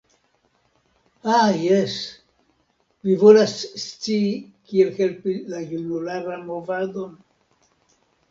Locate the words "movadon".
6.49-7.13